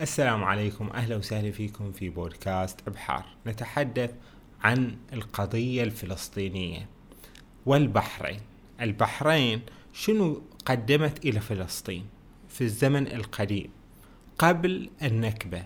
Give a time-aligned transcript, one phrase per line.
[0.00, 0.90] السلام عليكم.
[0.90, 3.24] أهلا وسهلا فيكم في بودكاست أبحار.
[3.46, 4.10] نتحدث
[4.62, 6.88] عن القضية الفلسطينية
[7.66, 8.40] والبحرين.
[8.80, 9.60] البحرين
[9.92, 12.06] شنو قدمت إلى فلسطين
[12.48, 13.70] في الزمن القديم
[14.38, 15.64] قبل النكبة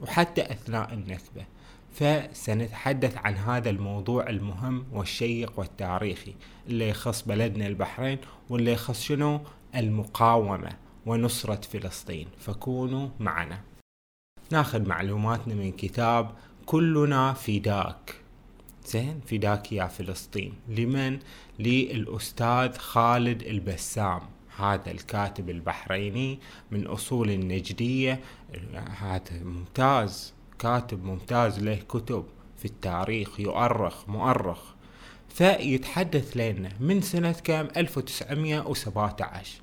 [0.00, 1.46] وحتى أثناء النكبة؟
[1.92, 6.34] فسنتحدث عن هذا الموضوع المهم والشيق والتاريخي
[6.66, 8.18] اللي يخص بلدنا البحرين
[8.48, 9.40] واللي يخص شنو؟
[9.74, 10.72] المقاومة
[11.06, 12.28] ونصرة فلسطين.
[12.38, 13.67] فكونوا معنا.
[14.50, 16.30] ناخذ معلوماتنا من كتاب
[16.66, 18.14] كلنا فداك.
[18.86, 20.54] زين؟ فداك يا فلسطين.
[20.68, 21.18] لمن؟
[21.58, 24.20] للأستاذ خالد البسام
[24.56, 26.38] هذا الكاتب البحريني
[26.70, 28.20] من أصول النجدية.
[28.98, 32.24] هذا ممتاز كاتب ممتاز له كتب
[32.58, 34.60] في التاريخ يؤرخ مؤرخ.
[35.28, 39.60] فيتحدث لنا من سنة كام 1917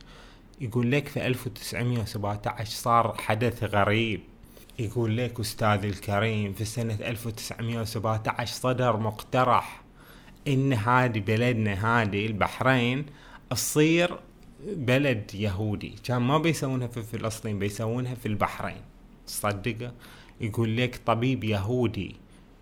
[0.62, 4.22] يقول لك في 1917 صار حدث غريب.
[4.80, 9.82] يقول لك أستاذ الكريم في سنة 1917 صدر مقترح
[10.48, 13.06] إن هذه بلدنا هذه البحرين
[13.50, 14.20] تصير
[14.68, 15.96] بلد يهودي.
[16.04, 18.82] كان ما بيسوونها في فلسطين بيسوونها في البحرين.
[19.28, 19.94] تصدق
[20.42, 22.16] يقول لك طبيب يهودي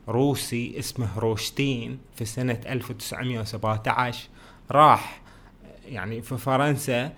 [0.07, 4.29] روسي اسمه روشتين في سنة 1917
[4.71, 5.21] راح
[5.85, 7.13] يعني في فرنسا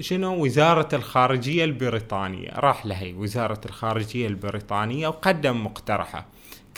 [0.00, 2.50] شنو؟ وزارة الخارجية البريطانية.
[2.50, 6.26] راح لهي وزارة الخارجية البريطانية وقدم مقترحة.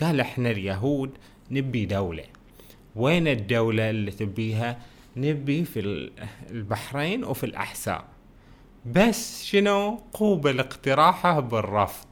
[0.03, 1.11] قال إحنا اليهود
[1.51, 2.25] نبي دولة.
[2.97, 4.79] وين الدولة اللي تبيها؟
[5.17, 6.09] نبي في
[6.51, 8.05] البحرين وفي الأحساء
[8.87, 12.07] بس شنو؟ قوبل اقتراحه بالرفض.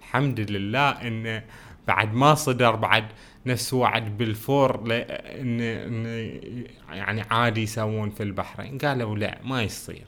[0.00, 1.42] الحمد لله إن
[1.86, 3.04] بعد ما صدر بعد
[3.46, 8.78] نفس وعد بالفور ان إن يعني عادي يسوون في البحرين.
[8.78, 10.06] قالوا لا ما يصير.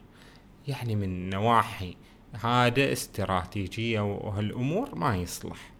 [0.69, 1.97] يعني من نواحي
[2.41, 5.71] هذا استراتيجية وهالأمور ما يصلح.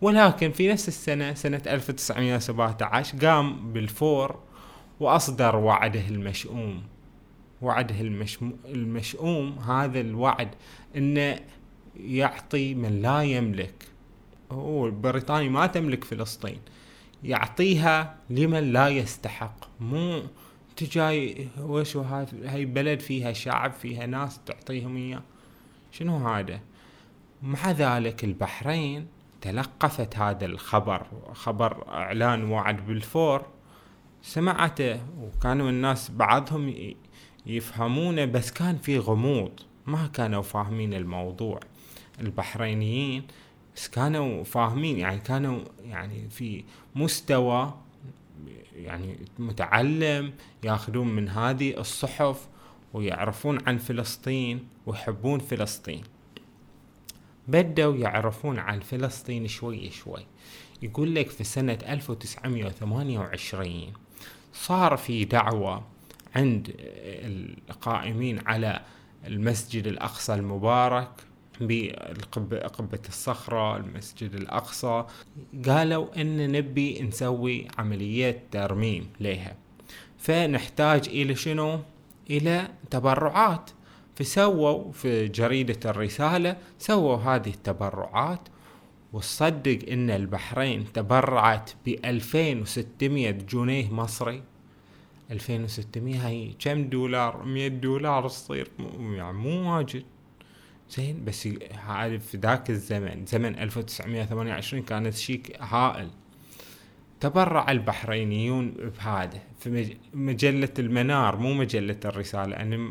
[0.00, 4.38] ولكن في نفس السنة سنة 1917 قام بالفور
[5.00, 6.82] وأصدر وعده المشؤوم.
[7.62, 8.00] وعده
[8.64, 10.48] المشؤوم هذا الوعد
[10.96, 11.38] إنه
[11.96, 13.74] يعطي من لا يملك.
[14.50, 16.58] هو بريطانيا ما تملك فلسطين.
[17.24, 19.80] يعطيها لمن لا يستحق.
[19.80, 20.22] مو
[20.76, 25.22] تجاي وش هاي بلد فيها شعب فيها ناس تعطيهم إياه.
[25.92, 26.60] شنو هذا؟
[27.42, 29.06] مع ذلك البحرين
[29.40, 33.46] تلقفت هذا الخبر خبر إعلان وعد بالفور.
[34.22, 36.94] سمعته وكانوا الناس بعضهم
[37.46, 39.52] يفهمونه بس كان في غموض.
[39.86, 41.60] ما كانوا فاهمين الموضوع.
[42.20, 43.22] البحرينيين
[43.80, 46.64] بس كانوا فاهمين يعني كانوا يعني في
[46.94, 47.74] مستوى
[48.76, 50.32] يعني متعلم
[50.64, 52.48] ياخذون من هذه الصحف
[52.92, 56.02] ويعرفون عن فلسطين ويحبون فلسطين.
[57.48, 60.26] بدوا يعرفون عن فلسطين شوي شوي.
[60.82, 63.92] يقول لك في سنة 1928
[64.52, 65.84] صار في دعوة
[66.34, 66.74] عند
[67.70, 68.82] القائمين على
[69.26, 71.10] المسجد الأقصى المبارك
[71.60, 75.04] بقبة الصخرة المسجد الأقصى.
[75.66, 79.56] قالوا أن نبي نسوي عملية ترميم لها
[80.18, 81.80] فنحتاج إلى شنو؟
[82.30, 83.70] إلى تبرعات.
[84.16, 88.40] فسووا في جريدة الرسالة سووا هذه التبرعات.
[89.12, 94.42] وصدق إن البحرين تبرعت ب 2600 جنيه مصري.
[95.30, 98.68] 2600 هاي كم دولار؟ 100 دولار تصير
[99.00, 100.02] يعني مو واجد.
[100.90, 101.48] زين بس
[101.86, 106.10] هذا في ذاك الزمن زمن 1928 كانت شيء هائل.
[107.20, 112.90] تبرع البحرينيون بهذا في مجلة المنار مو مجلة الرسالة أنا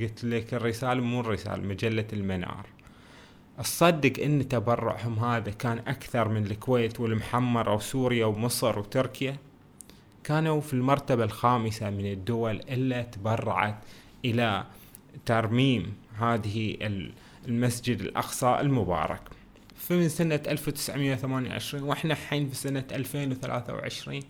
[0.00, 2.66] قلت لك الرسالة مو الرسالة مجلة المنار.
[3.58, 9.36] تصدق إن تبرعهم هذا كان أكثر من الكويت والمحمر وسوريا ومصر وتركيا.
[10.24, 13.78] كانوا في المرتبة الخامسة من الدول اللي تبرعت
[14.24, 14.64] إلى
[15.26, 16.76] ترميم هذه
[17.48, 19.20] المسجد الأقصى المبارك.
[19.76, 24.20] فمن سنة 1928 وإحنا حين في سنة 2023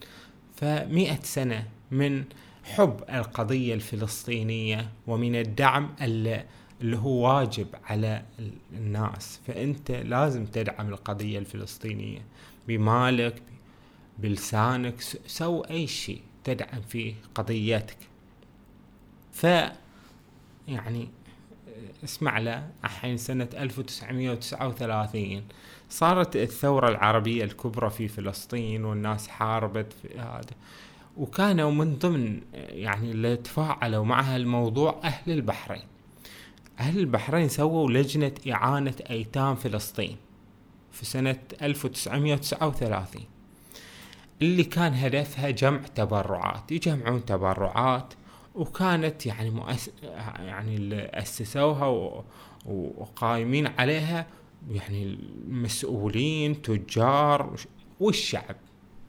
[0.55, 2.25] فمئة سنة من
[2.65, 6.45] حب القضية الفلسطينية ومن الدعم اللي,
[6.81, 8.23] اللي هو واجب على
[8.73, 9.41] الناس.
[9.47, 12.21] فأنت لازم تدعم القضية الفلسطينية
[12.69, 13.43] بمالك
[14.19, 17.97] بلسانك سو أي شيء تدعم فيه قضيتك.
[19.33, 19.45] ف
[20.69, 21.09] يعني
[22.05, 25.43] اسمع له الحين سنة 1939
[25.91, 30.55] صارت الثورة العربية الكبرى في فلسطين والناس حاربت في هذا.
[31.17, 35.85] وكانوا من ضمن يعني اللي تفاعلوا مع هالموضوع أهل البحرين.
[36.81, 40.17] أهل البحرين سووا لجنة إعانة أيتام فلسطين
[40.93, 43.23] في سنة 1939
[44.43, 48.15] اللي كان هدفها جمع تبرعات يجمعون تبرعات
[48.55, 49.91] وكانت يعني مؤس...
[50.39, 52.25] يعني اللي أسسوها و...
[52.67, 54.27] وقائمين عليها
[54.71, 57.57] يعني المسؤولين تجار
[58.01, 58.57] والشعب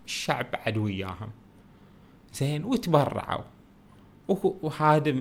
[0.05, 1.29] الشعب بعد وياهم.
[2.33, 3.43] زين وتبرعوا.
[4.27, 5.15] وهذا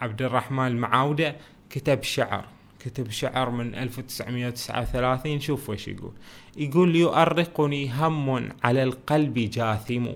[0.00, 1.36] عبد الرحمن المعاودة
[1.70, 2.48] كتب شعر.
[2.78, 6.12] كتب شعر من 1939 شوف وش يقول.
[6.56, 10.06] يقول يؤرقني هم على القلب جاثم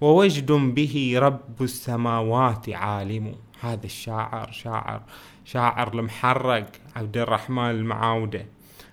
[0.00, 3.34] ووجد به رب السماوات عالم.
[3.60, 5.02] هذا الشاعر شاعر
[5.44, 8.46] شاعر المحرق عبد الرحمن المعاودة.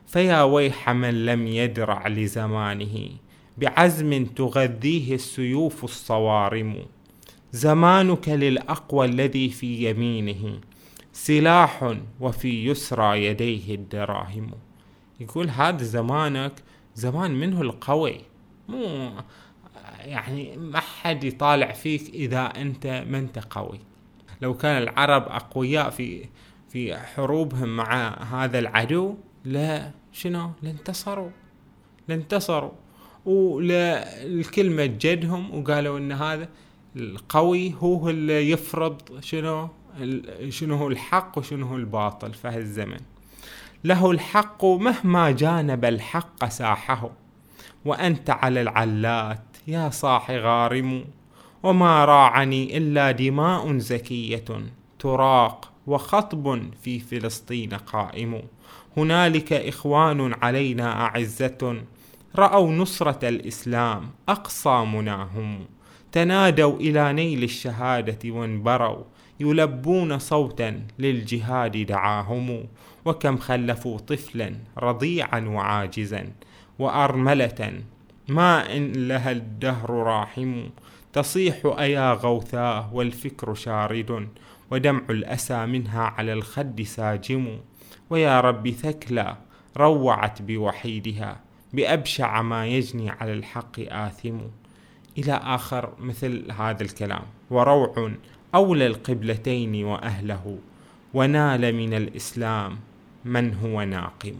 [0.07, 3.09] فيا ويح من لم يدرع لزمانه
[3.57, 6.85] بعزم تغذيه السيوف الصوارم.
[7.51, 10.59] زمانك للأقوى الذي في يمينه
[11.13, 14.51] سلاح وفي يسرى يديه الدراهم.
[15.19, 16.53] يقول هذا زمانك
[16.95, 18.21] زمان منه القوي.
[18.69, 19.11] مو
[20.05, 23.79] يعني ما حد يطالع فيك إذا أنت ما أنت قوي.
[24.41, 26.25] لو كان العرب أقوياء في
[26.69, 29.15] في حروبهم مع هذا العدو
[29.45, 31.29] لا شنو؟ لانتصروا.
[32.07, 32.71] لانتصروا.
[33.25, 36.49] وللكلمة جدهم وقالوا إن هذا
[36.95, 39.69] القوي هو اللي يفرض شنو؟
[40.49, 42.99] شنو هو الحق وشنو هو الباطل في هالزمن.
[43.83, 47.11] له الحق مهما جانب الحق ساحه.
[47.85, 49.54] وأنت على العلات.
[49.67, 51.05] يا صاح غارم
[51.63, 54.45] وما راعني إلا دماء زكية
[54.99, 58.41] تراق وخطب في فلسطين قائم.
[58.97, 61.83] هنالك إخوان علينا أعزة
[62.35, 65.65] رأوا نصرة الإسلام أقصى مناهم.
[66.11, 69.03] تنادوا إلى نيل الشهادة وانبروا
[69.39, 72.63] يلبون صوتا للجهاد دعاهم.
[73.05, 76.31] وكم خلفوا طفلا رضيعا وعاجزا
[76.79, 77.81] وأرملة
[78.27, 80.63] ما إن لها الدهر راحم
[81.13, 84.27] تصيح أيا غوثاه والفكر شارد
[84.71, 87.59] ودمع الأسى منها على الخد ساجم.
[88.09, 89.37] ويا رب ثكلى
[89.77, 91.39] روعت بوحيدها
[91.73, 94.37] بأبشع ما يجني على الحق آثم.
[95.17, 98.11] إلى آخر مثل هذا الكلام وروع
[98.55, 100.57] أولى القبلتين وأهله
[101.13, 102.79] ونال من الإسلام
[103.25, 104.35] من هو ناقم.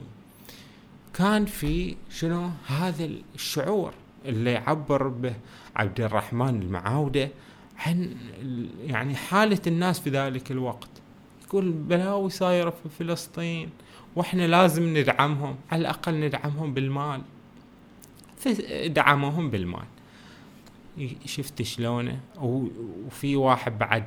[1.18, 3.94] كان في شنو هذا الشعور
[4.26, 5.36] اللي يعبر به
[5.76, 7.30] عبد الرحمن المعاودة
[7.78, 8.16] عن
[8.86, 10.90] يعني حالة الناس في ذلك الوقت.
[11.48, 13.70] يقول بلاوي صايرة في فلسطين
[14.16, 17.22] وإحنا لازم ندعمهم على الأقل ندعمهم بالمال.
[18.86, 19.86] دعمهم بالمال.
[21.26, 24.04] شفت شلونه؟ وفي واحد بعد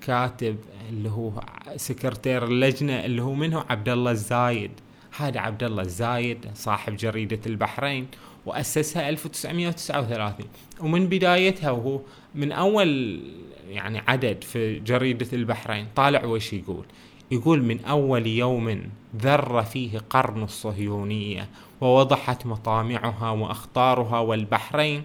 [0.00, 0.56] كاتب
[0.88, 1.42] اللي هو
[1.76, 4.70] سكرتير اللجنة اللي هو منه عبد الله الزايد.
[5.16, 8.06] هذا عبد الله الزايد صاحب جريدة البحرين
[8.46, 10.46] وأسسها 1939
[10.80, 12.00] ومن بدايتها وهو
[12.34, 13.20] من أول
[13.68, 16.84] يعني عدد في جريدة البحرين طالع وش يقول؟
[17.30, 18.82] يقول من أول يوم
[19.16, 21.48] ذر فيه قرن الصهيونية
[21.80, 25.02] ووضحت مطامعها وأخطارها والبحرين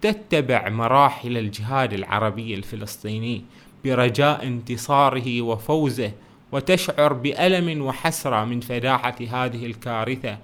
[0.00, 3.42] تتبع مراحل الجهاد العربي الفلسطيني
[3.84, 6.12] برجاء انتصاره وفوزه
[6.52, 10.38] وتشعر بألم وحسرة من فداحة هذه الكارثة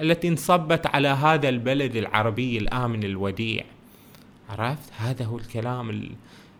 [0.00, 3.64] التي انصبت على هذا البلد العربي الآمن الوديع.
[4.48, 6.10] عرفت؟ هذا هو الكلام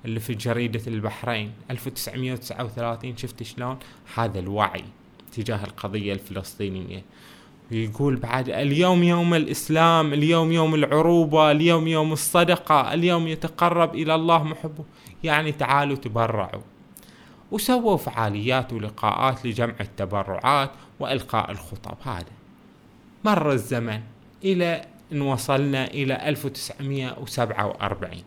[0.05, 1.53] اللي في جريدة البحرين.
[1.71, 3.79] 1939 شفت شلون؟
[4.15, 4.85] هذا الوعي
[5.33, 7.03] تجاه القضية الفلسطينية.
[7.71, 14.45] يقول بعد اليوم يوم الإسلام اليوم يوم العروبة اليوم يوم الصدقة اليوم يتقرب إلى الله
[14.45, 14.85] محبه
[15.25, 16.74] يعني تعالوا تبرعوا.
[17.55, 20.71] وسووا فعاليات ولقاءات لجمع التبرعات
[21.01, 22.33] وإلقاء الخطب هذا
[23.25, 24.01] مر الزمن
[24.45, 28.23] إلى أن وصلنا إلى 1947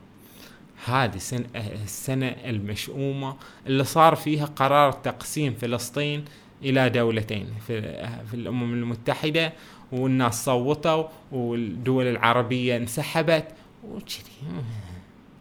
[0.85, 1.19] هذه
[1.55, 3.35] السنة المشؤومة
[3.67, 6.25] اللي صار فيها قرار تقسيم فلسطين
[6.63, 9.53] إلى دولتين في, الأمم المتحدة
[9.91, 13.45] والناس صوتوا والدول العربية انسحبت
[13.83, 14.61] وكذي.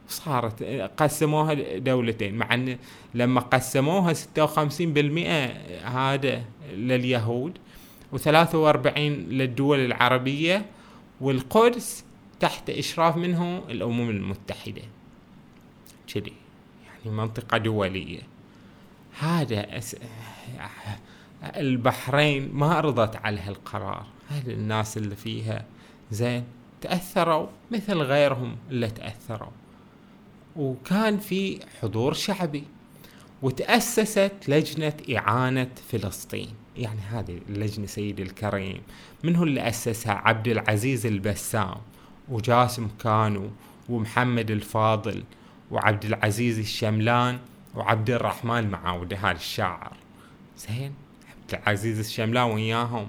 [0.08, 0.62] صارت
[0.96, 2.34] قسموها دولتين.
[2.34, 2.78] مع إن
[3.14, 4.16] لما قسموها 56%
[5.84, 7.58] هذا لليهود
[8.16, 10.66] و43 للدول العربية
[11.20, 12.04] والقدس
[12.40, 14.82] تحت إشراف منه الأمم المتحدة.
[16.14, 16.32] كذي.
[16.86, 18.20] يعني منطقة دولية.
[19.18, 19.96] هذا أس...
[21.56, 25.64] البحرين ما رضت على هالقرار هل الناس اللي فيها
[26.10, 26.44] زين
[26.80, 29.50] تأثروا مثل غيرهم اللي تأثروا.
[30.58, 32.64] وكان في حضور شعبي
[33.42, 36.48] وتأسست لجنة إعانة فلسطين.
[36.76, 38.82] يعني هذه اللجنة سيدي الكريم
[39.24, 41.76] من هو اللي أسسها؟ عبد العزيز البسام
[42.28, 43.50] وجاسم كانو
[43.88, 45.24] ومحمد الفاضل
[45.70, 47.38] وعبد العزيز الشملان
[47.74, 49.96] وعبد الرحمن المعاودة هذا الشاعر.
[50.58, 50.94] زين
[51.30, 53.06] عبد العزيز الشملان وياهم.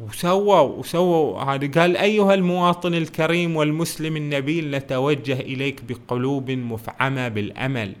[0.00, 1.80] وسووا وسووا هذا.
[1.80, 7.94] قال أيها المواطن الكريم والمسلم النبيل نتوجه إليك بقلوب مفعمة بالأمل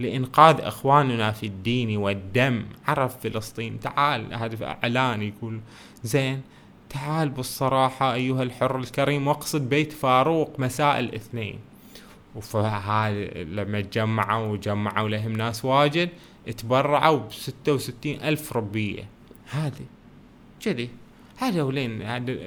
[0.00, 2.64] لإنقاذ إخواننا في الدين والدم.
[2.86, 3.80] عرف فلسطين.
[3.80, 5.60] تعال هذا إعلان يقول
[6.04, 6.40] زين
[6.90, 11.58] تعال بالصراحة أيها الحر الكريم واقصد بيت فاروق مساء الاثنين.
[12.34, 13.10] وفهذا
[13.44, 16.08] لما تجمعوا وجمعوا لهم ناس واجد
[16.56, 19.08] تبرعوا بستة وستين ألف ربية
[19.50, 19.86] هذه
[20.60, 20.88] كذي
[21.36, 21.98] هذا ولين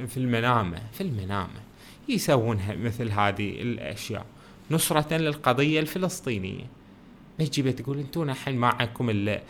[0.07, 1.65] في المنامة في المنامة.
[2.09, 4.25] يسوونها مثل هذه الأشياء.
[4.71, 6.65] نصرة للقضية الفلسطينية.
[7.39, 9.41] تجي تقول أنتم الحين معكم إلا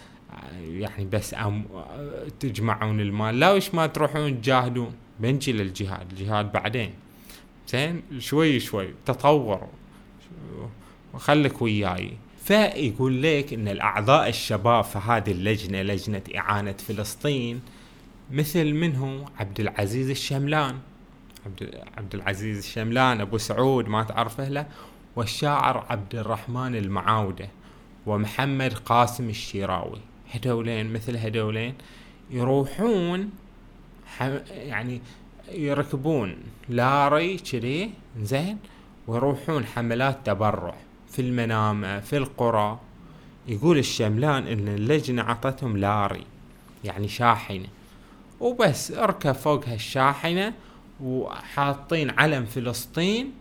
[0.70, 1.64] يعني بس أم
[2.40, 3.40] تجمعون المال.
[3.40, 6.12] لا وش ما تروحون تجاهدون؟ بنجي للجهاد.
[6.12, 6.94] الجهاد بعدين.
[7.68, 8.94] زين؟ شوي شوي.
[9.06, 9.68] تطور
[11.14, 12.12] وخلك وياي.
[12.44, 17.62] فيقول لك إن الأعضاء الشباب في هذه اللجنة لجنة إعانة فلسطين
[18.32, 20.80] مثل منه عبد العزيز الشملان.
[21.46, 24.66] عبد, عبد العزيز الشملان أبو سعود ما تعرفه له؟
[25.16, 27.50] والشاعر عبد الرحمن المعاودة
[28.06, 30.00] ومحمد قاسم الشيراوي.
[30.32, 31.74] هدولين مثل هدولين
[32.32, 33.32] يروحون
[34.50, 35.02] يعني
[35.52, 36.36] يركبون
[36.70, 37.92] لاري كذي
[38.22, 38.58] زين
[39.08, 40.76] ويروحون حملات تبرع
[41.10, 42.80] في المنامة في القرى.
[43.48, 46.24] يقول الشملان إن اللجنة عطتهم لاري
[46.84, 47.68] يعني شاحنة.
[48.40, 50.54] وبس اركب فوق هالشاحنة
[51.04, 53.32] وحاطين علم فلسطين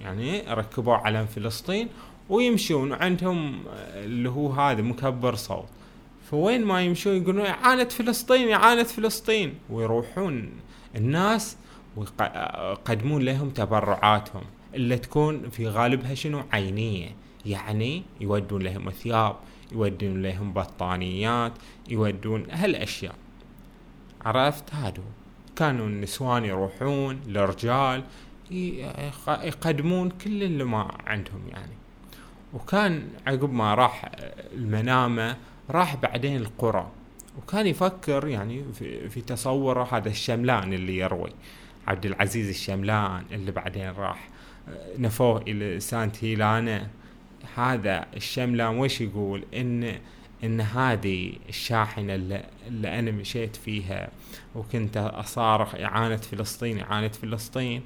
[0.00, 1.88] يعني ركبوا علم فلسطين
[2.28, 3.64] ويمشون عندهم
[3.94, 5.68] اللي هو هذا مكبر صوت.
[6.30, 9.54] فوين ما يمشون يقولون إعانة فلسطين إعانة فلسطين.
[9.70, 10.50] ويروحون
[10.96, 11.56] الناس
[11.96, 14.42] ويقدمون لهم تبرعاتهم
[14.74, 17.08] اللي تكون في غالبها شنو؟ عينية.
[17.46, 19.36] يعني يودون لهم ثياب
[19.72, 21.52] يودون لهم بطانيات
[21.88, 23.14] يودون هالأشياء.
[24.24, 25.02] عرفت؟ هادو.
[25.56, 28.04] كانوا النسوان يروحون الرجال
[29.28, 31.72] يقدمون كل اللي ما عندهم يعني.
[32.54, 34.10] وكان عقب ما راح
[34.52, 35.36] المنامة
[35.70, 36.90] راح بعدين القرى.
[37.38, 38.64] وكان يفكر يعني
[39.08, 41.30] في, تصوره هذا الشملان اللي يروي.
[41.86, 44.28] عبد العزيز الشملان اللي بعدين راح
[44.98, 46.88] نفوه إلى سانت هيلانا
[47.54, 49.98] هذا الشملان وش يقول؟ إن
[50.44, 52.44] إن هذه الشاحنة اللي,
[52.98, 54.10] أنا مشيت فيها
[54.54, 57.82] وكنت أصارخ إعانة فلسطين إعانة فلسطين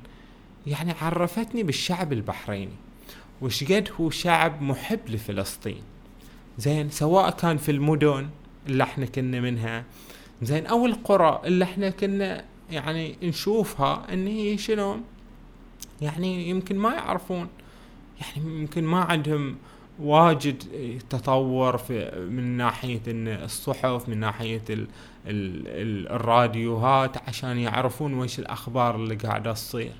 [0.67, 2.73] يعني عرفتني بالشعب البحريني.
[3.43, 5.83] وش قد هو شعب محب لفلسطين؟
[6.59, 8.29] زين سواء كان في المدن
[8.67, 9.85] اللي إحنا كنا منها
[10.43, 15.01] زين أو القرى اللي إحنا كنا يعني نشوفها إن هي شنو
[16.01, 17.49] يعني يمكن ما يعرفون
[18.21, 19.57] يعني يمكن ما عندهم
[19.99, 20.63] واجد
[21.11, 24.87] تطور في من ناحية إن الصحف من ناحية ال
[25.27, 29.93] ال ال الراديوهات عشان يعرفون وش الأخبار اللي قاعدة تصير.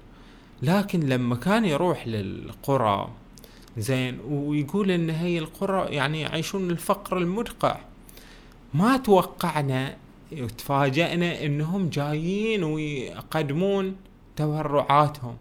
[0.63, 3.09] لكن لما كان يروح للقرى
[3.79, 7.79] زين ويقول إن هي القرى يعني يعيشون الفقر المدقع
[8.75, 9.97] ما توقعنا
[10.33, 13.97] وتفاجأنا إنهم جايين ويقدمون
[14.37, 15.37] تبرعاتهم.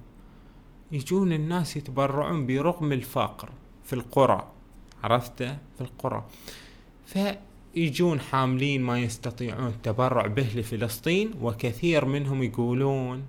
[0.91, 3.49] يجون الناس يتبرعون برغم الفقر.
[3.91, 4.47] في القرى.
[5.03, 6.25] عرفته في القرى.
[7.05, 13.25] فيجون حاملين ما يستطيعون التبرع به لفلسطين وكثير منهم يقولون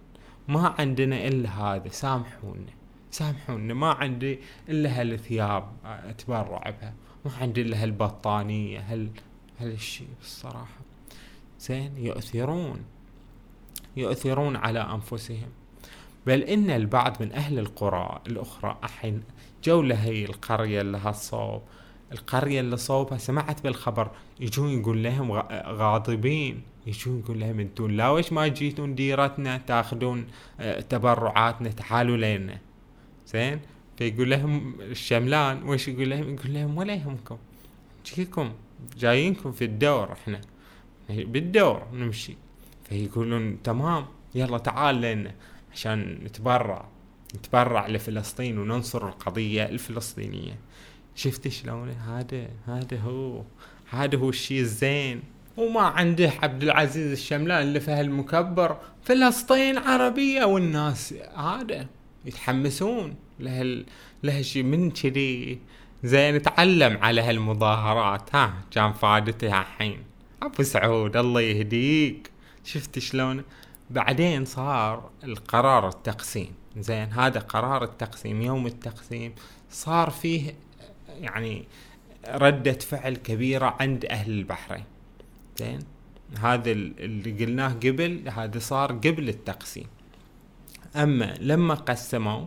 [0.49, 2.73] ما عندنا إلا هذا سامحونا
[3.11, 4.39] سامحونا ما عندي
[4.69, 9.09] إلا هالثياب أتبرع بها ما عندي إلا هالبطانية هال
[9.61, 10.81] هالشيء بالصراحة.
[11.61, 12.85] زين يؤثرون
[13.97, 15.62] يؤثرون على أنفسهم.
[16.27, 19.23] بل إن البعض من أهل القرى الأخرى الحين
[19.65, 21.63] جو لهي القرية اللي هالصوب
[22.13, 24.11] القرية اللي صوبها سمعت بالخبر
[24.41, 25.33] يجون يقول لهم
[25.67, 26.63] غاضبين.
[26.87, 30.27] يجون يقول لهم أنتم لا وش ما جيتون ديرتنا تاخذون
[30.61, 32.59] آه، تبرعاتنا تعالوا لنا.
[33.27, 33.61] زين؟
[33.99, 37.37] فيقول لهم الشملان وش يقول لهم؟ يقول لهم ولا يهمكم.
[38.07, 38.53] جيكم
[38.99, 40.41] جايينكم في الدور إحنا.
[41.09, 42.37] بالدور نمشي.
[42.85, 45.35] فيقولون تمام يلا تعال لنا.
[45.73, 46.89] عشان نتبرع
[47.35, 50.59] نتبرع لفلسطين وننصر القضية الفلسطينية.
[51.15, 53.43] شفت شلون؟ هذا هذا هو
[53.91, 55.23] هذا هو الشيء الزين.
[55.57, 61.87] وما عنده عبد العزيز الشملان اللي في هالمكبر فلسطين عربية والناس هذا
[62.25, 63.85] يتحمسون له
[64.23, 65.59] لهالشيء من كذي؟
[66.05, 68.35] زين تعلم على هالمظاهرات.
[68.35, 70.03] ها كان فادتها الحين.
[70.43, 72.31] أبو سعود الله يهديك.
[72.65, 73.43] شفت شلون؟
[73.91, 76.55] بعدين صار القرار التقسيم.
[76.77, 79.35] زين هذا قرار التقسيم يوم التقسيم
[79.71, 80.55] صار فيه
[81.21, 81.65] يعني
[82.29, 84.85] ردة فعل كبيرة عند أهل البحرين.
[85.59, 85.79] زين
[86.39, 89.87] هذا اللي قلناه قبل هذا صار قبل التقسيم.
[90.97, 92.47] أما لما قسموا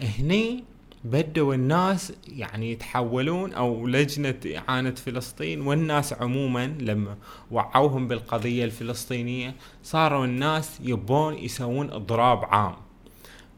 [0.00, 0.64] هني
[1.04, 7.16] بدوا الناس يعني يتحولون أو لجنة إعانة فلسطين والناس عموما لما
[7.50, 12.74] وعوهم بالقضية الفلسطينية صاروا الناس يبون يسوون اضراب عام.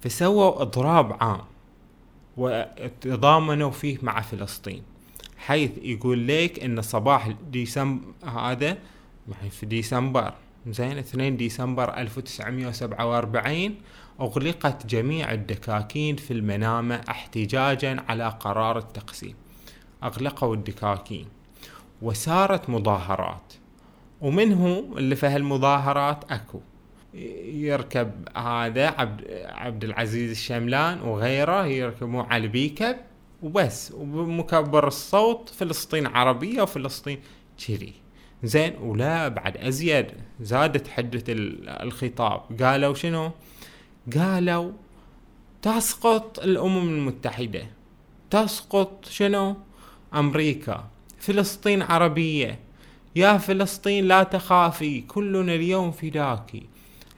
[0.00, 1.40] فسووا اضراب عام
[2.36, 4.82] وتضامنوا فيه مع فلسطين
[5.36, 8.78] حيث يقول لك إن صباح ديسمبر هذا
[9.50, 10.32] في ديسمبر
[10.66, 13.74] زين 2 ديسمبر 1947
[14.20, 19.34] أغلقت جميع الدكاكين في المنامة احتجاجا على قرار التقسيم.
[20.02, 21.28] أغلقوا الدكاكين.
[22.02, 23.52] وسارت مظاهرات.
[24.20, 26.60] ومنه اللي في هالمظاهرات أكو.
[27.44, 32.96] يركب هذا عبد, عبد العزيز الشملان وغيره يركبون على البيكب
[33.42, 33.92] وبس.
[33.92, 37.20] وبمكبر الصوت فلسطين عربية وفلسطين
[37.66, 37.92] كذي.
[38.42, 40.06] زين ولا بعد أزيد
[40.40, 42.62] زادت حدة الخطاب.
[42.62, 43.30] قالوا شنو؟
[44.12, 44.72] قالوا
[45.62, 47.66] تسقط الأمم المتحدة.
[48.30, 49.56] تسقط شنو؟
[50.14, 50.84] أمريكا.
[51.18, 52.58] فلسطين عربية.
[53.16, 56.52] يا فلسطين لا تخافي كلنا اليوم فداك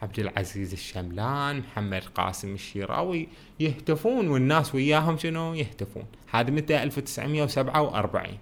[0.03, 3.29] عبد العزيز الشملان محمد قاسم الشيراوي
[3.61, 6.05] يهتفون والناس وياهم شنو؟ يهتفون.
[6.31, 8.39] هذا متى؟ 1947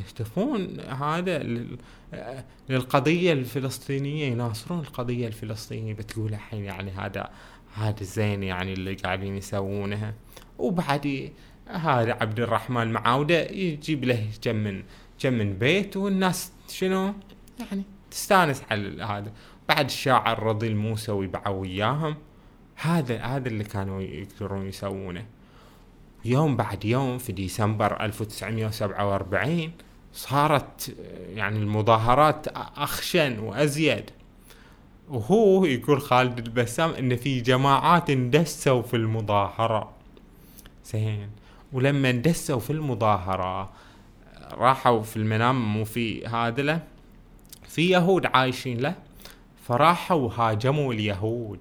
[0.00, 0.80] يهتفون.
[0.80, 1.38] هذا
[2.68, 5.94] للقضية الفلسطينية يناصرون القضية الفلسطينية.
[5.94, 7.30] بتقول الحين يعني هذا
[7.74, 10.14] هذا زين يعني اللي قاعدين يسوونها
[10.58, 11.30] وبعد
[11.68, 14.82] هذا عبد الرحمن معاودة يجيب له كم من
[15.18, 17.14] كم من بيت والناس شنو؟
[17.58, 19.32] يعني تستانس على هذا.
[19.68, 22.16] بعد الشاعر رضي الموسوي بعوا وياهم.
[22.76, 25.26] هذا هذا اللي كانوا يقدرون يسوونه.
[26.24, 29.72] يوم بعد يوم في ديسمبر 1947
[30.14, 30.96] صارت
[31.28, 34.10] يعني المظاهرات أخشن وأزيد.
[35.08, 39.92] وهو يقول خالد البسام إن في جماعات اندسوا في المظاهرة.
[40.86, 41.30] زين.
[41.72, 43.70] ولما اندسوا في المظاهرة
[44.52, 46.80] راحوا في المنام مو في هذا له
[47.68, 48.94] في يهود عايشين له
[49.68, 51.58] فراحوا وهاجموا اليهود.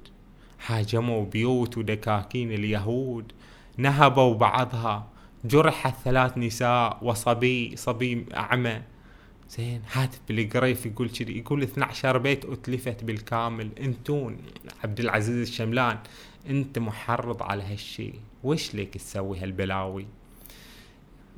[0.68, 3.32] هاجموا بيوت ودكاكين اليهود
[3.78, 5.08] نهبوا بعضها.
[5.46, 8.82] جرح ثلاث نساء وصبي صبي أعمى
[9.50, 13.70] زين هاتف بالقريف يقول كذي يقول 12 بيت أتلفت بالكامل.
[13.80, 14.38] انتون
[14.84, 15.98] عبد العزيز الشملان
[16.50, 18.14] انت محرض على هالشي.
[18.44, 20.06] وش ليك تسوي هالبلاوي؟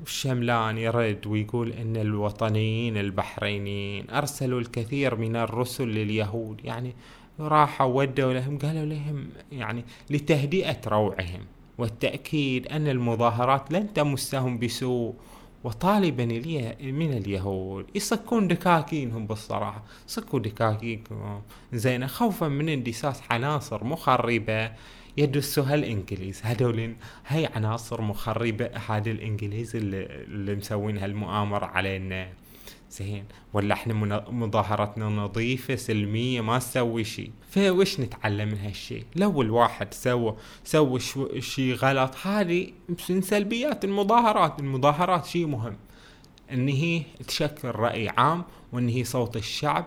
[0.03, 6.65] الشملان يرد ويقول إن الوطنيين البحرينيين أرسلوا الكثير من الرسل لليهود.
[6.65, 6.93] يعني
[7.39, 11.45] راحوا ودوا لهم قالوا لهم يعني لتهدئة روعهم.
[11.77, 15.15] والتأكيد أن المظاهرات لن تمسهم بسوء.
[15.63, 16.25] وطالبا
[16.81, 17.85] من اليهود.
[17.95, 19.83] يصكون دكاكينهم بالصراحة.
[20.07, 21.41] صكوا دكاكينكم.
[21.73, 24.71] زين خوفا من اندساس عناصر مخربة
[25.17, 26.41] يدسها الإنجليز.
[26.43, 26.95] هذول
[27.27, 32.29] هاي عناصر مخربة هذا الإنجليز اللي, اللي مسوين هالمؤامرة علينا.
[32.91, 33.25] زين.
[33.53, 33.93] ولا إحنا
[34.29, 40.99] مظاهرتنا نظيفة سلمية ما تسوي شيء فوش نتعلم من هالشيء لو الواحد سوى سوى
[41.39, 42.71] شيء غلط هذه
[43.09, 44.59] من سلبيات المظاهرات.
[44.59, 45.77] المظاهرات شيء مهم.
[46.51, 49.85] إن هي تشكل رأي عام وإن هي صوت الشعب.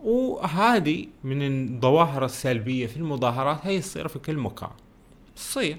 [0.00, 4.70] وهذه من الظواهر السلبية في المظاهرات هي تصير في كل مكان.
[5.36, 5.76] تصير.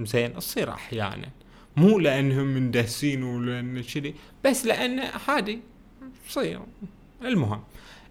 [0.00, 1.30] زين تصير أحيانا.
[1.76, 5.58] مو لأنهم مندسين ولأن كذي بس لأن هذه
[6.28, 6.60] تصير
[7.22, 7.62] المهم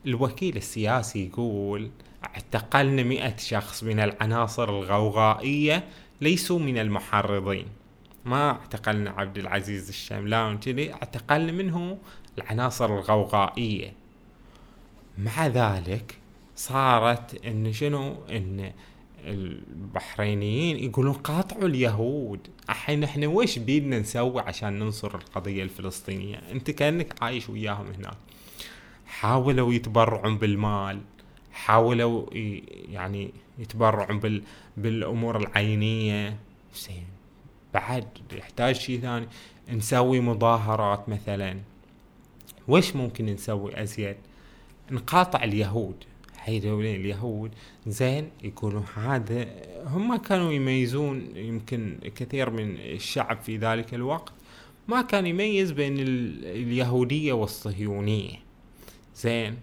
[0.06, 1.89] الوكيل السياسي يقول
[2.23, 5.84] اعتقلنا مئة شخص من العناصر الغوغائية
[6.21, 7.67] ليسوا من المحرضين.
[8.26, 11.97] ما اعتقلنا عبد العزيز الشملان كذي اعتقلنا منه
[12.38, 13.93] العناصر الغوغائية.
[15.17, 16.17] مع ذلك
[16.56, 18.71] صارت إن شنو؟ إن
[19.26, 22.48] البحرينيين يقولون قاطعوا اليهود.
[22.70, 28.18] الحين إحنا وش بيدنا نسوي عشان ننصر القضية الفلسطينية؟ انت كأنك عايش وياهم هناك.
[29.06, 31.02] حاولوا يتبرعون بالمال.
[31.52, 32.26] حاولوا
[32.92, 34.44] يعني يتبرعون بال
[34.78, 36.38] بالأمور العينية.
[36.76, 37.06] زين.
[37.74, 39.28] بعد يحتاج شيء ثاني.
[39.72, 41.58] نسوي مظاهرات مثلا.
[42.68, 44.16] وش ممكن نسوي أزيد؟
[44.92, 46.04] نقاطع اليهود.
[46.44, 47.52] هيدولين اليهود
[47.88, 49.48] زين يقولوا هذا
[49.86, 54.34] هم كانوا يميزون يمكن كثير من الشعب في ذلك الوقت.
[54.88, 58.36] ما كان يميز بين اليهودية والصهيونية.
[59.16, 59.58] زين.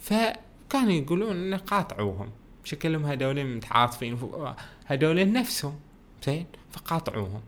[0.00, 2.28] فكانوا يقولون ان قاطعوهم.
[2.64, 4.18] شكلهم هذول متعاطفين
[4.86, 5.74] هذول نفسهم.
[6.26, 6.46] زين.
[6.72, 7.40] فقاطعوهم.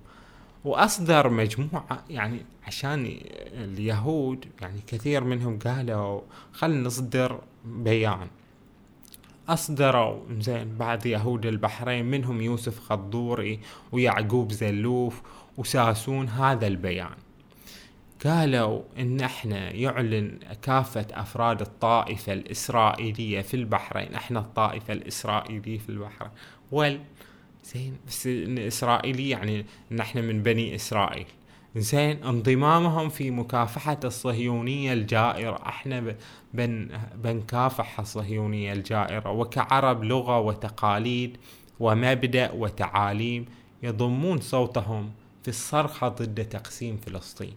[0.64, 3.18] وأصدر مجموعة يعني عشان
[3.52, 6.20] اليهود يعني كثير منهم قالوا
[6.52, 8.28] خلنا نصدر بيان.
[9.48, 13.60] أصدروا زين بعض يهود البحرين منهم يوسف خضوري
[13.92, 15.22] ويعقوب زلوف
[15.56, 17.16] وساسون هذا البيان.
[18.24, 24.14] قالوا إن إحنا يعلن كافة أفراد الطائفة الإسرائيلية في البحرين.
[24.14, 26.32] إحنا الطائفة الإسرائيلية في البحرين.
[26.72, 27.00] وال
[27.64, 31.26] زين بس إن اسرائيلي يعني إن إحنا من بني إسرائيل.
[31.76, 35.62] زين انضمامهم في مكافحة الصهيونية الجائرة.
[35.66, 36.16] إحنا
[36.54, 41.36] بن بنكافح الصهيونية الجائرة وكعرب لغة وتقاليد
[41.80, 43.46] ومبدأ وتعاليم
[43.82, 45.10] يضمون صوتهم
[45.42, 47.54] في الصرخة ضد تقسيم فلسطين.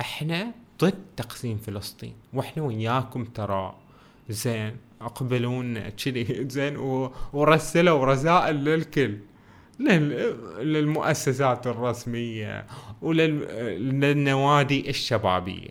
[0.00, 2.14] إحنا ضد تقسيم فلسطين.
[2.32, 3.74] وإحنا وياكم ترى
[4.28, 6.76] زين اقبلون كذي زين
[7.32, 9.18] ورسلوا رسائل للكل.
[9.80, 12.66] للمؤسسات الرسمية
[13.02, 15.68] وللنوادي الشبابية.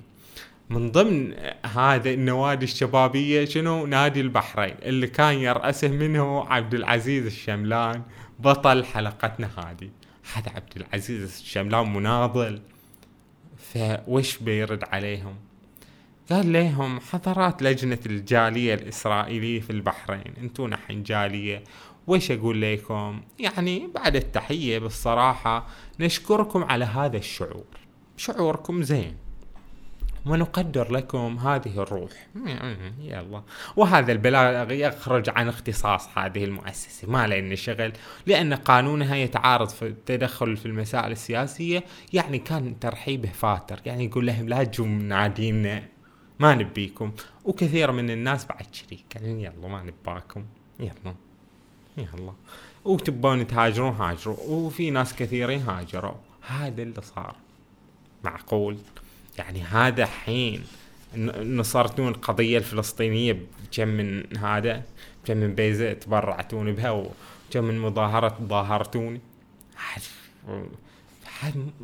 [0.70, 1.34] من ضمن
[1.66, 8.02] هذا النوادي الشبابية شنو؟ نادي البحرين اللي كان يرأسه منه عبد العزيز الشملان.
[8.39, 9.89] بطل حلقتنا هذه.
[10.34, 12.62] هذا عبد العزيز الشملان مناضل.
[13.58, 15.36] فوش بيرد عليهم؟
[16.32, 21.63] قال لهم حضرات لجنة الجالية الإسرائيلية في البحرين انتو نحن جالية
[22.08, 25.68] وش أقول لكم؟ يعني بعد التحية بالصراحة
[26.00, 27.66] نشكركم على هذا الشعور.
[28.18, 29.18] شعوركم زين.
[30.26, 32.12] ونقدر لكم هذه الروح.
[33.02, 33.44] يلا.
[33.76, 37.10] وهذا البلاغ يخرج عن اختصاص هذه المؤسسة.
[37.10, 37.94] ما لأن شغل.
[38.28, 41.84] لأن قانونها يتعارض في التدخل في المسائل السياسية.
[42.13, 43.80] يعني كان ترحيبه فاتر.
[43.86, 45.84] يعني يقول لهم لا تجوا نادينا.
[46.39, 47.12] ما نبيكم.
[47.46, 49.16] وكثير من الناس بعد شريك.
[49.16, 50.46] يعني يلا ما نباكم.
[50.80, 51.16] يلا.
[51.97, 52.34] يلا
[52.86, 54.38] وتبون تهاجرون هاجروا.
[54.47, 56.13] وفي ناس كثيرين هاجروا.
[56.47, 57.36] هذا اللي صار.
[58.23, 58.77] معقول؟
[59.38, 60.63] يعني هذا حين
[61.38, 64.84] نصرتون القضية الفلسطينية بكم من هذا؟
[65.25, 69.19] كم من بيزة تبرعتون بها؟ وكم من مظاهرة تظاهرتون؟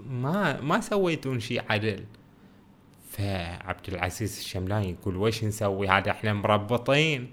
[0.10, 2.04] ما ما سويتون شيء عدل
[3.12, 7.32] فعبد العزيز الشملاني يقول وش نسوي؟ هذا إحنا مربطين.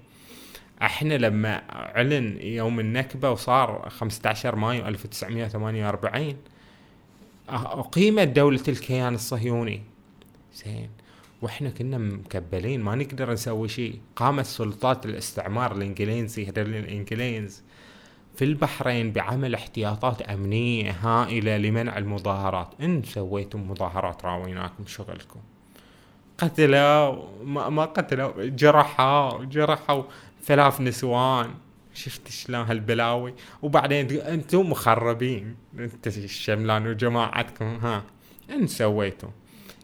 [0.81, 6.37] إحنا لما اعلن يوم النكبة وصار 15 مايو 1948
[7.49, 9.83] أقيمت دولة الكيان الصهيوني.
[10.53, 10.89] زين.
[11.41, 13.99] وإحنا كنا مكبلين ما نقدر نسوي شيء.
[14.15, 17.63] قامت سلطات الاستعمار الإنجليزي هذول الإنجليز
[18.35, 22.69] في البحرين بعمل احتياطات أمنية هائلة لمنع المظاهرات.
[22.81, 25.39] إن سويتم مظاهرات راويناكم شغلكم.
[26.37, 30.03] قتلوا ما, ما قتلوا جرحوا جرحوا
[30.47, 31.53] ثلاث نسوان.
[31.93, 35.55] شفت شلون هالبلاوي؟ وبعدين أنتم مخربين.
[35.79, 38.03] انت الشملان وجماعتكم ها.
[38.49, 39.29] ان سويتوا؟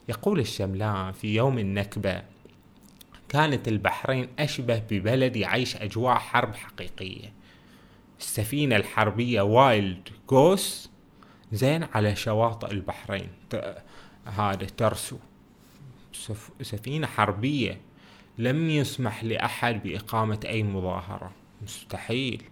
[0.10, 2.22] يقول الشملان في يوم النكبة
[3.30, 7.34] كانت البحرين أشبه ببلد يعيش أجواء حرب حقيقية.
[8.20, 10.90] السفينة الحربية وايلد جوس
[11.52, 13.30] زين على شواطئ البحرين.
[14.26, 15.18] هذا ترسو.
[16.62, 17.82] سفينة حربية.
[18.38, 21.32] لم يسمح لأحد بإقامة أي مظاهرة.
[21.62, 22.44] مستحيل.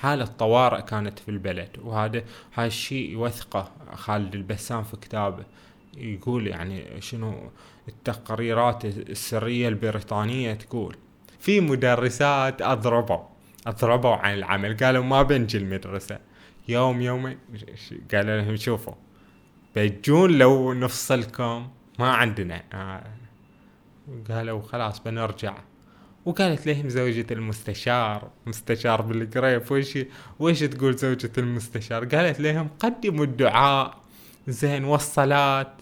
[0.00, 5.44] حالة طوارئ كانت في البلد وهذا هذا الشيء يوثقه خالد البسام في كتابه.
[5.96, 7.50] يقول يعني شنو
[7.88, 10.96] التقريرات السرية البريطانية تقول
[11.40, 13.18] في مدرسات أضربوا
[13.66, 14.76] أضربوا عن العمل.
[14.76, 16.18] قالوا ما بنجي المدرسة.
[16.68, 17.38] يوم يومين
[18.14, 18.94] قالوا لهم شوفوا
[19.76, 21.68] بجون لو نفصلكم
[21.98, 22.62] ما عندنا.
[22.72, 23.23] آه.
[24.30, 25.54] قالوا خلاص بنرجع.
[26.24, 28.30] وقالت لهم زوجة المستشار.
[28.46, 29.72] مستشار بالقريب.
[29.72, 29.98] وش
[30.38, 33.98] وش تقول زوجة المستشار؟ قالت لهم قدموا الدعاء.
[34.48, 35.72] زين والصلاة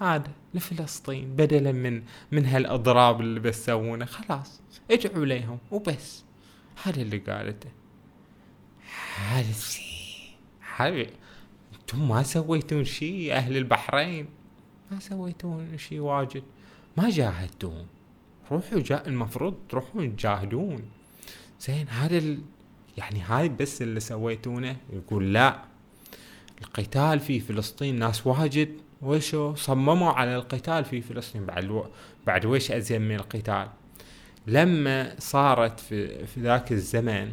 [0.00, 4.60] هذا لفلسطين بدلا من من هالأضراب اللي بتسوونه خلاص
[4.90, 6.24] ادعوا لهم وبس.
[6.84, 7.70] هذا اللي قالته.
[9.16, 9.54] هذا
[10.76, 11.06] هذا
[11.80, 14.28] أنتم ما سويتون شيء أهل البحرين؟
[14.90, 16.42] ما سويتون شيء واجد.
[16.98, 17.86] ما جاهدتون.
[18.50, 20.82] روحوا جا المفروض تروحون تجاهدون.
[21.60, 22.38] زين هذا ال...
[22.98, 25.62] يعني هاي بس اللي سويتونه يقول لا.
[26.60, 28.68] القتال في فلسطين ناس واجد.
[29.02, 31.46] وشو؟ صمموا على القتال في فلسطين.
[31.46, 31.86] بعد ألو...
[32.26, 33.68] بعد وش أزين من القتال؟
[34.46, 37.32] لما صارت في, في ذاك الزمن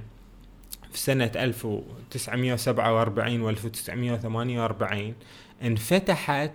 [0.92, 5.14] في سنة 1947 و 1948
[5.64, 6.52] انفتحت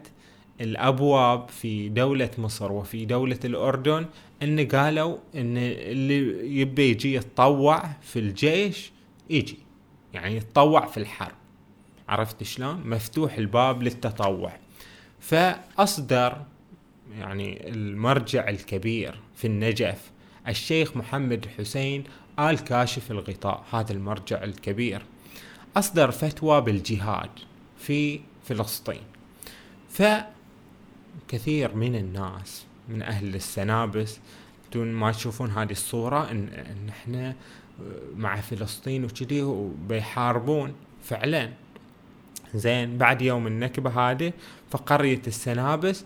[0.60, 4.06] الأبواب في دولة مصر وفي دولة الأردن
[4.42, 8.92] إن قالوا إن اللي يبي يجي يتطوع في الجيش
[9.30, 9.58] يجي.
[10.12, 11.34] يعني يتطوع في الحرب.
[12.08, 14.52] عرفت شلون؟ مفتوح الباب للتطوع.
[15.20, 16.36] فأصدر
[17.18, 20.10] يعني المرجع الكبير في النجف
[20.48, 22.04] الشيخ محمد الحسين
[22.38, 25.02] آل كاشف الغطاء هذا المرجع الكبير.
[25.76, 27.30] أصدر فتوى بالجهاد
[27.78, 29.02] في فلسطين.
[31.28, 34.18] فكثير من الناس من أهل السنابس
[34.72, 37.34] دون ما تشوفون هذه الصورة إن, إن إحنا
[38.16, 40.72] مع فلسطين وكذي وبيحاربون.
[41.02, 41.50] فعلا.
[42.54, 44.32] زين بعد يوم النكبة هذه
[44.70, 46.04] فقرية السنابس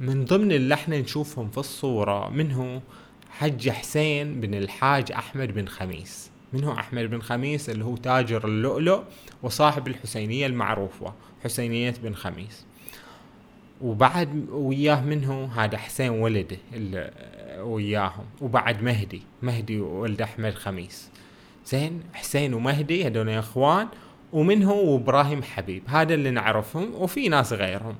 [0.00, 2.82] من ضمن اللي إحنا نشوفهم في الصورة منه
[3.30, 6.30] حج حسين بن الحاج أحمد بن خميس.
[6.52, 9.02] من هو أحمد بن خميس؟ اللي هو تاجر اللؤلؤ
[9.42, 12.64] وصاحب الحسينية المعروفة حسينية بن خميس.
[13.82, 17.10] وبعد وياه منه هذا حسين ولده اللي
[17.62, 18.24] وياهم.
[18.40, 21.10] وبعد مهدي مهدي ولد أحمد خميس.
[21.66, 23.88] زين حسين ومهدي هذول إخوان
[24.32, 25.82] ومنه وإبراهيم حبيب.
[25.86, 27.94] هذا اللي نعرفهم وفي ناس غيرهم.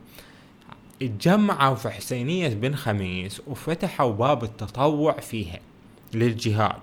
[1.03, 5.61] اتجمعوا في حسينية بن خميس وفتحوا باب التطوع فيها
[6.15, 6.81] للجهاد.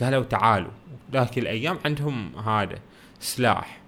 [0.00, 0.72] قالوا تعالوا
[1.12, 2.78] ذاك الأيام عندهم هذا
[3.20, 3.78] سلاح.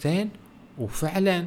[0.00, 0.30] زين
[0.78, 1.46] وفعلا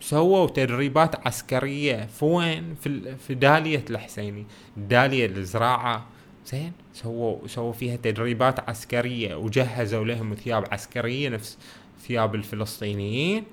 [0.00, 6.06] سووا تدريبات عسكرية في وين في, في دالية الحسيني دالية الزراعة.
[6.46, 11.58] زين سووا سووا فيها تدريبات عسكرية وجهزوا لهم ثياب عسكرية نفس
[12.06, 13.44] ثياب الفلسطينيين.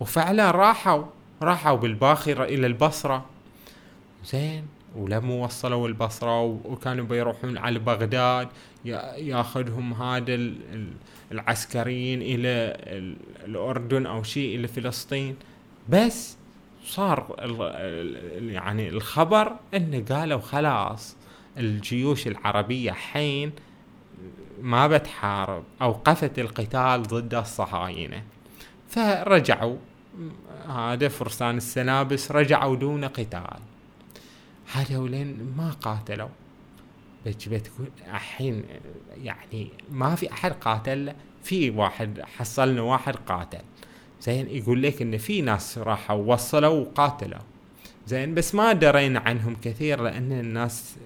[0.00, 1.04] وفعلا راحوا
[1.42, 3.26] راحوا بالباخرة إلى البصرة.
[4.24, 4.66] زين
[4.96, 8.48] ولما وصلوا البصرة وكانوا بيروحون على بغداد
[8.84, 10.50] ياخذهم هذا
[11.32, 12.76] العسكريين إلى
[13.44, 15.36] الأردن أو شيء إلى فلسطين.
[15.90, 16.36] بس
[16.84, 17.36] صار
[18.38, 21.16] يعني الخبر إنه قالوا خلاص
[21.58, 23.52] الجيوش العربية حين
[24.62, 28.22] ما بتحارب اوقفت القتال ضد الصهاينة.
[28.88, 29.76] فرجعوا
[30.68, 33.60] هذا فرسان السنابس رجعوا دون قتال.
[34.72, 36.28] هذولين ما قاتلوا.
[37.26, 38.64] بتقول الحين
[39.16, 43.62] يعني ما في أحد قاتل في واحد حصلنا واحد قاتل.
[44.22, 47.38] زين يقول لك إن في ناس راحوا وصلوا وقاتلوا.
[48.06, 50.96] زين بس ما درينا عنهم كثير لأن الناس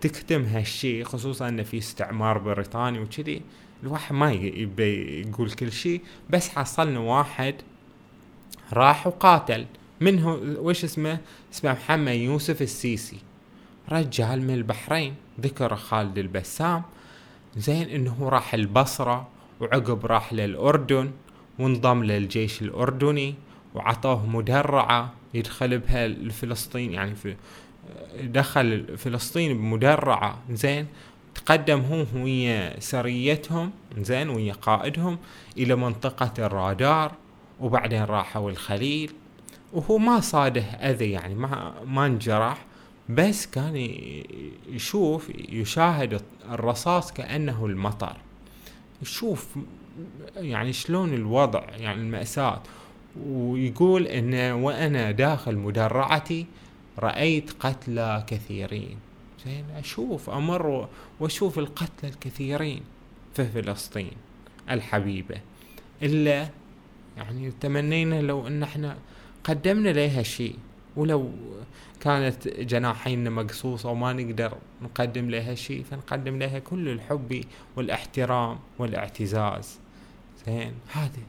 [0.00, 3.42] تكتم هالشيء خصوصا إن في استعمار بريطاني وكذي.
[3.82, 7.54] الواحد ما يبي يقول كل شيء بس حصلنا واحد
[8.72, 9.66] راح وقاتل.
[10.00, 11.18] منه وش اسمه؟
[11.52, 13.18] اسمه محمد يوسف السيسي
[13.92, 15.14] رجال من البحرين.
[15.40, 16.82] ذكر خالد البسام.
[17.56, 19.28] زين إنه راح البصرة
[19.60, 21.10] وعقب راح للأردن.
[21.62, 23.34] وانضم للجيش الأردني
[23.74, 27.36] وعطوه مدرعة يدخل بها لفلسطين يعني في
[28.22, 30.86] دخل فلسطين بمدرعة زين
[31.34, 35.18] تقدم هو ويا سريتهم زين ويا قائدهم
[35.58, 37.12] إلى منطقة الرادار
[37.60, 39.12] وبعدين راحوا الخليل.
[39.72, 42.64] وهو ما صاده أذى يعني ما ما انجرح
[43.08, 43.76] بس كان
[44.68, 48.16] يشوف يشاهد الرصاص كأنه المطر.
[49.02, 49.58] يشوف
[50.36, 52.62] يعني شلون الوضع يعني المأساة.
[53.26, 56.46] ويقول إن وأنا داخل مدرعتي
[56.98, 58.96] رأيت قتلى كثيرين.
[59.44, 60.88] زين أشوف أمر
[61.20, 62.80] وأشوف القتلى الكثيرين
[63.34, 64.12] في فلسطين
[64.70, 65.36] الحبيبة.
[66.02, 66.48] إلا
[67.16, 68.96] يعني تمنينا لو إن إحنا
[69.44, 70.56] قدمنا لها شيء.
[70.96, 71.30] ولو
[72.00, 77.44] كانت جناحينا مقصوصة وما نقدر نقدم لها شيء فنقدم لها كل الحب
[77.76, 79.78] والاحترام والاعتزاز.
[80.46, 81.22] زين؟ هذه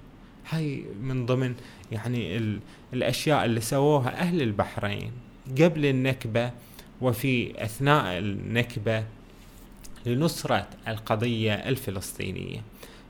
[0.50, 1.56] هاي من ضمن
[1.92, 2.60] يعني ال
[2.94, 5.12] الأشياء اللي سووها أهل البحرين.
[5.62, 6.52] قبل النكبة
[7.02, 9.04] وفي أثناء النكبة
[10.06, 12.62] لنصرة القضية الفلسطينية.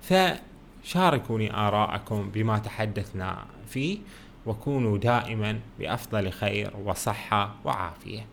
[0.02, 3.98] فشاركوني آراءكم بما تحدثنا فيه.
[4.46, 8.33] وكونوا دائما بأفضل خير وصحة وعافية.